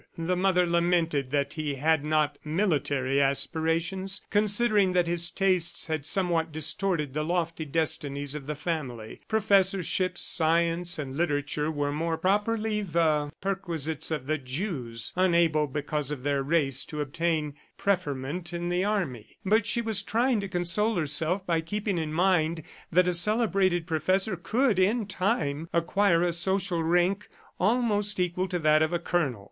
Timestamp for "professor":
23.85-24.35